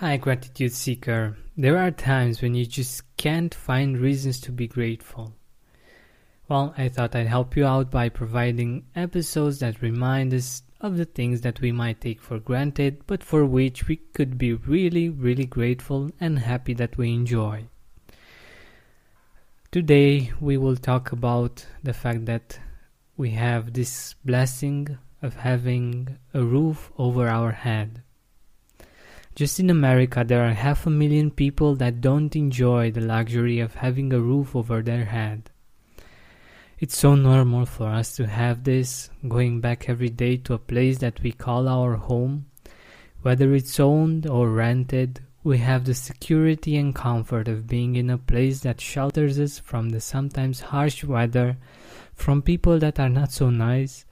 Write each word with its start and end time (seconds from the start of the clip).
Hi, 0.00 0.18
Gratitude 0.18 0.72
Seeker. 0.72 1.38
There 1.56 1.78
are 1.78 1.90
times 1.90 2.42
when 2.42 2.54
you 2.54 2.66
just 2.66 3.16
can't 3.16 3.54
find 3.54 3.96
reasons 3.96 4.38
to 4.42 4.52
be 4.52 4.68
grateful. 4.68 5.32
Well, 6.50 6.74
I 6.76 6.90
thought 6.90 7.16
I'd 7.16 7.28
help 7.28 7.56
you 7.56 7.64
out 7.64 7.90
by 7.90 8.10
providing 8.10 8.84
episodes 8.94 9.60
that 9.60 9.80
remind 9.80 10.34
us 10.34 10.62
of 10.82 10.98
the 10.98 11.06
things 11.06 11.40
that 11.40 11.62
we 11.62 11.72
might 11.72 12.02
take 12.02 12.20
for 12.20 12.38
granted, 12.38 13.06
but 13.06 13.24
for 13.24 13.46
which 13.46 13.88
we 13.88 13.96
could 13.96 14.36
be 14.36 14.52
really, 14.52 15.08
really 15.08 15.46
grateful 15.46 16.10
and 16.20 16.40
happy 16.40 16.74
that 16.74 16.98
we 16.98 17.14
enjoy. 17.14 17.64
Today, 19.72 20.30
we 20.42 20.58
will 20.58 20.76
talk 20.76 21.10
about 21.10 21.64
the 21.82 21.94
fact 21.94 22.26
that 22.26 22.60
we 23.16 23.30
have 23.30 23.72
this 23.72 24.14
blessing 24.26 24.98
of 25.22 25.36
having 25.36 26.18
a 26.34 26.44
roof 26.44 26.92
over 26.98 27.30
our 27.30 27.52
head. 27.52 28.02
Just 29.36 29.60
in 29.60 29.68
America, 29.68 30.24
there 30.26 30.48
are 30.48 30.54
half 30.54 30.86
a 30.86 30.90
million 30.90 31.30
people 31.30 31.74
that 31.74 32.00
don't 32.00 32.34
enjoy 32.34 32.90
the 32.90 33.02
luxury 33.02 33.60
of 33.60 33.74
having 33.74 34.10
a 34.10 34.18
roof 34.18 34.56
over 34.56 34.80
their 34.80 35.04
head. 35.04 35.50
It's 36.78 36.96
so 36.96 37.14
normal 37.14 37.66
for 37.66 37.88
us 37.88 38.16
to 38.16 38.26
have 38.26 38.64
this, 38.64 39.10
going 39.28 39.60
back 39.60 39.90
every 39.90 40.08
day 40.08 40.38
to 40.38 40.54
a 40.54 40.58
place 40.58 40.96
that 40.98 41.22
we 41.22 41.32
call 41.32 41.68
our 41.68 41.96
home. 41.96 42.46
Whether 43.20 43.54
it's 43.54 43.78
owned 43.78 44.26
or 44.26 44.48
rented, 44.48 45.20
we 45.44 45.58
have 45.58 45.84
the 45.84 45.92
security 45.92 46.78
and 46.78 46.94
comfort 46.94 47.46
of 47.46 47.66
being 47.66 47.94
in 47.96 48.08
a 48.08 48.16
place 48.16 48.60
that 48.60 48.80
shelters 48.80 49.38
us 49.38 49.58
from 49.58 49.90
the 49.90 50.00
sometimes 50.00 50.60
harsh 50.60 51.04
weather, 51.04 51.58
from 52.14 52.40
people 52.40 52.78
that 52.78 52.98
are 52.98 53.10
not 53.10 53.32
so 53.32 53.50
nice, 53.50 54.06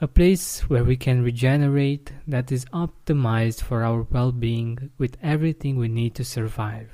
a 0.00 0.06
place 0.06 0.60
where 0.70 0.84
we 0.84 0.96
can 0.96 1.24
regenerate 1.24 2.12
that 2.26 2.52
is 2.52 2.64
optimized 2.66 3.60
for 3.62 3.82
our 3.82 4.02
well 4.02 4.30
being 4.30 4.90
with 4.96 5.16
everything 5.22 5.76
we 5.76 5.88
need 5.88 6.14
to 6.14 6.24
survive. 6.24 6.90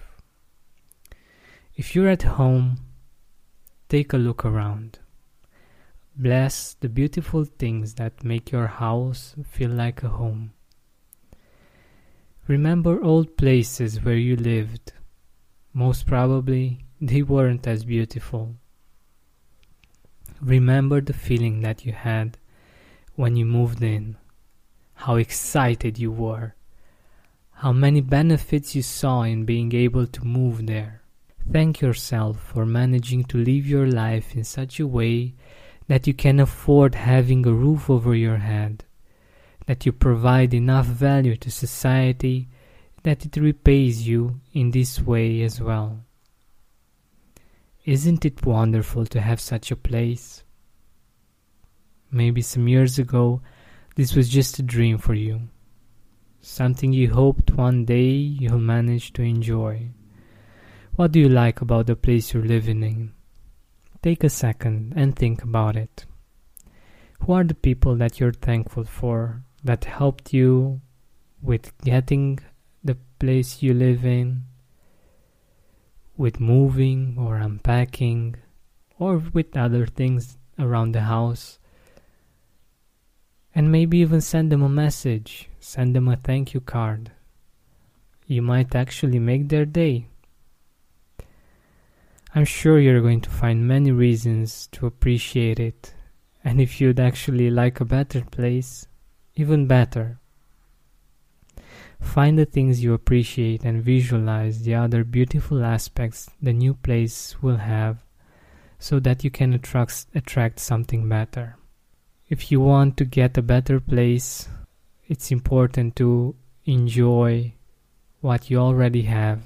If 1.77 1.95
you're 1.95 2.09
at 2.09 2.23
home, 2.23 2.79
take 3.91 4.15
a 4.15 4.17
look 4.17 4.45
around. 4.45 5.01
Bless 6.17 6.75
the 6.75 6.89
beautiful 6.89 7.45
things 7.45 7.95
that 7.95 8.25
make 8.25 8.51
your 8.51 8.69
house 8.69 9.35
feel 9.45 9.71
like 9.71 10.03
a 10.03 10.09
home. 10.09 10.53
Remember 12.47 13.03
old 13.03 13.37
places 13.37 14.03
where 14.03 14.17
you 14.17 14.37
lived. 14.37 14.93
Most 15.75 16.07
probably, 16.07 16.85
they 17.01 17.23
weren't 17.23 17.67
as 17.67 17.85
beautiful. 17.85 18.55
Remember 20.41 21.01
the 21.01 21.13
feeling 21.13 21.61
that 21.63 21.85
you 21.85 21.93
had 21.93 22.39
when 23.17 23.37
you 23.37 23.45
moved 23.45 23.83
in, 23.83 24.17
how 24.95 25.17
excited 25.17 25.99
you 25.99 26.11
were, 26.11 26.55
how 27.53 27.73
many 27.73 28.01
benefits 28.01 28.75
you 28.75 28.83
saw 28.83 29.23
in 29.23 29.45
being 29.45 29.75
able 29.75 30.07
to 30.07 30.25
move 30.25 30.67
there. 30.67 31.03
Thank 31.51 31.81
yourself 31.81 32.41
for 32.41 32.65
managing 32.65 33.25
to 33.25 33.39
live 33.39 33.67
your 33.67 33.87
life 33.87 34.35
in 34.35 34.45
such 34.45 34.81
a 34.81 34.87
way 34.87 35.35
that 35.89 36.07
you 36.07 36.15
can 36.15 36.41
afford 36.41 36.95
having 36.95 37.47
a 37.47 37.53
roof 37.53 37.91
over 37.91 38.15
your 38.15 38.39
head, 38.39 38.85
that 39.67 39.85
you 39.85 39.93
provide 39.93 40.55
enough 40.55 40.87
value 40.87 41.37
to 41.37 41.51
society 41.51 42.49
that 43.03 43.25
it 43.27 43.37
repays 43.37 44.07
you 44.09 44.41
in 44.53 44.71
this 44.71 45.01
way 45.01 45.43
as 45.43 45.61
well. 45.61 46.01
Isn't 47.85 48.25
it 48.25 48.47
wonderful 48.47 49.05
to 49.07 49.21
have 49.21 49.41
such 49.41 49.71
a 49.71 49.77
place? 49.77 50.44
Maybe 52.15 52.43
some 52.43 52.69
years 52.69 53.01
ago, 53.01 53.43
this 53.97 54.15
was 54.15 54.29
just 54.29 54.61
a 54.61 54.63
dream 54.63 54.99
for 54.99 55.15
you. 55.15 55.49
Something 56.41 56.93
you 56.93 57.13
hoped 57.13 57.51
one 57.51 57.85
day 57.85 58.07
you'll 58.13 58.61
manage 58.61 59.13
to 59.15 59.23
enjoy. 59.23 59.91
What 60.95 61.11
do 61.11 61.19
you 61.19 61.29
like 61.29 61.61
about 61.61 61.89
the 61.89 61.97
place 61.97 62.33
you're 62.33 62.45
living 62.45 62.85
in? 62.85 63.15
Take 64.01 64.23
a 64.23 64.31
second 64.31 64.93
and 64.95 65.17
think 65.17 65.43
about 65.43 65.75
it. 65.75 66.07
Who 67.19 67.33
are 67.33 67.43
the 67.43 67.53
people 67.53 67.97
that 67.97 68.21
you're 68.21 68.33
thankful 68.33 68.85
for 68.85 69.43
that 69.65 69.85
helped 69.85 70.33
you 70.33 70.83
with 71.43 71.77
getting 71.79 72.39
the 72.85 72.97
place 73.19 73.61
you 73.61 73.75
live 73.75 74.05
in, 74.05 74.45
with 76.17 76.39
moving 76.39 77.17
or 77.19 77.39
unpacking, 77.39 78.37
or 79.01 79.19
with 79.33 79.57
other 79.57 79.85
things 79.85 80.39
around 80.61 80.93
the 80.93 81.01
house? 81.01 81.59
And 83.55 83.71
maybe 83.71 83.99
even 83.99 84.21
send 84.21 84.51
them 84.51 84.63
a 84.63 84.69
message, 84.69 85.49
send 85.61 85.95
them 85.95 86.09
a 86.09 86.17
thank 86.17 86.55
you 86.55 86.61
card. 86.61 87.13
You 88.27 88.43
might 88.43 88.75
actually 88.75 89.21
make 89.21 89.49
their 89.49 89.65
day. 89.65 90.09
I'm 92.35 92.45
sure 92.45 92.81
you're 92.81 93.01
going 93.01 93.21
to 93.21 93.31
find 93.31 93.69
many 93.69 93.93
reasons 93.93 94.67
to 94.73 94.87
appreciate 94.87 95.61
it, 95.61 95.95
and 96.43 96.61
if 96.61 96.81
you'd 96.81 96.99
actually 96.99 97.49
like 97.49 97.79
a 97.81 97.85
better 97.85 98.23
place, 98.23 98.89
even 99.37 99.69
better. 99.69 100.19
Find 102.01 102.37
the 102.37 102.45
things 102.45 102.83
you 102.83 102.93
appreciate 102.93 103.65
and 103.65 103.85
visualize 103.85 104.63
the 104.63 104.75
other 104.75 105.05
beautiful 105.05 105.65
aspects 105.65 106.29
the 106.43 106.53
new 106.53 106.75
place 106.75 107.37
will 107.41 107.59
have 107.59 107.99
so 108.81 108.99
that 109.01 109.23
you 109.23 109.31
can 109.31 109.55
attract, 109.55 110.07
attract 110.15 110.59
something 110.59 111.09
better 111.09 111.57
if 112.29 112.51
you 112.51 112.61
want 112.61 112.97
to 112.97 113.05
get 113.05 113.39
a 113.39 113.43
better 113.43 113.81
place, 113.81 114.49
it's 115.07 115.31
important 115.31 115.97
to 115.97 116.35
enjoy 116.65 117.53
what 118.21 118.51
you 118.51 118.59
already 118.59 119.03
have 119.03 119.43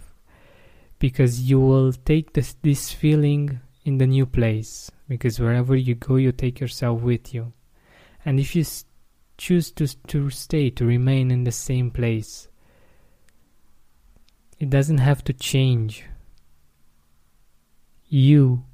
because 0.98 1.40
you 1.40 1.60
will 1.60 1.92
take 1.92 2.32
this, 2.32 2.54
this 2.62 2.92
feeling 2.92 3.60
in 3.84 3.98
the 3.98 4.06
new 4.06 4.26
place 4.26 4.90
because 5.08 5.40
wherever 5.40 5.74
you 5.74 5.94
go 5.94 6.16
you 6.16 6.32
take 6.32 6.60
yourself 6.60 7.00
with 7.00 7.34
you. 7.34 7.52
And 8.24 8.38
if 8.38 8.54
you 8.54 8.64
choose 9.36 9.70
to, 9.72 9.86
to 10.08 10.30
stay 10.30 10.70
to 10.70 10.84
remain 10.84 11.30
in 11.30 11.44
the 11.44 11.52
same 11.52 11.90
place 11.90 12.48
it 14.58 14.70
doesn't 14.70 14.98
have 14.98 15.22
to 15.24 15.32
change. 15.32 16.04
You 18.08 18.64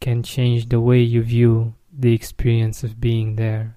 can 0.00 0.22
change 0.22 0.68
the 0.68 0.80
way 0.80 1.00
you 1.00 1.22
view 1.22 1.74
the 1.92 2.14
experience 2.14 2.82
of 2.82 3.00
being 3.00 3.36
there 3.36 3.76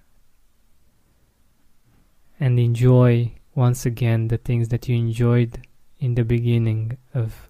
and 2.40 2.60
enjoy 2.60 3.32
once 3.54 3.86
again 3.86 4.28
the 4.28 4.38
things 4.38 4.70
that 4.70 4.88
you 4.88 4.96
enjoyed 4.96 5.60
in 6.00 6.16
the 6.16 6.24
beginning 6.24 6.98
of 7.14 7.50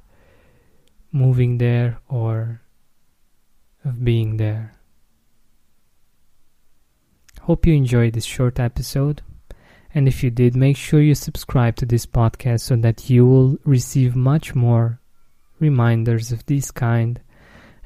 moving 1.11 1.57
there 1.57 1.99
or 2.09 2.61
of 3.83 4.03
being 4.03 4.37
there. 4.37 4.73
Hope 7.41 7.65
you 7.65 7.75
enjoyed 7.75 8.13
this 8.13 8.25
short 8.25 8.59
episode. 8.59 9.21
And 9.93 10.07
if 10.07 10.23
you 10.23 10.29
did, 10.29 10.55
make 10.55 10.75
sure 10.77 11.01
you 11.01 11.15
subscribe 11.15 11.75
to 11.77 11.85
this 11.85 12.05
podcast 12.05 12.61
so 12.61 12.75
that 12.77 13.09
you 13.09 13.25
will 13.25 13.57
receive 13.63 14.15
much 14.15 14.53
more 14.53 14.99
reminders 15.59 16.31
of 16.31 16.45
this 16.47 16.69
kind 16.71 17.21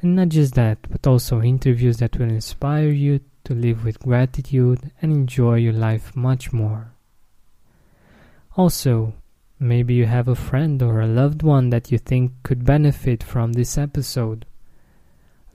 and 0.01 0.15
not 0.15 0.29
just 0.29 0.55
that, 0.55 0.77
but 0.89 1.05
also 1.05 1.41
interviews 1.41 1.97
that 1.97 2.17
will 2.17 2.29
inspire 2.29 2.89
you 2.89 3.19
to 3.43 3.53
live 3.53 3.83
with 3.83 3.99
gratitude 3.99 4.91
and 5.01 5.11
enjoy 5.11 5.55
your 5.55 5.73
life 5.73 6.15
much 6.15 6.53
more. 6.53 6.93
Also, 8.55 9.13
maybe 9.59 9.93
you 9.93 10.05
have 10.05 10.27
a 10.27 10.35
friend 10.35 10.81
or 10.81 11.01
a 11.01 11.07
loved 11.07 11.43
one 11.43 11.69
that 11.69 11.91
you 11.91 11.97
think 11.97 12.31
could 12.43 12.65
benefit 12.65 13.23
from 13.23 13.53
this 13.53 13.77
episode. 13.77 14.45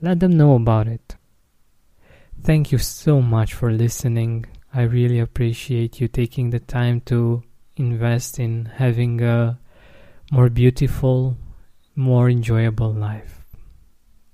Let 0.00 0.20
them 0.20 0.36
know 0.36 0.54
about 0.54 0.88
it. 0.88 1.16
Thank 2.42 2.72
you 2.72 2.78
so 2.78 3.22
much 3.22 3.54
for 3.54 3.72
listening. 3.72 4.44
I 4.74 4.82
really 4.82 5.20
appreciate 5.20 6.00
you 6.00 6.08
taking 6.08 6.50
the 6.50 6.60
time 6.60 7.00
to 7.02 7.42
invest 7.76 8.38
in 8.38 8.66
having 8.66 9.22
a 9.22 9.58
more 10.30 10.50
beautiful, 10.50 11.36
more 11.96 12.28
enjoyable 12.28 12.92
life. 12.92 13.43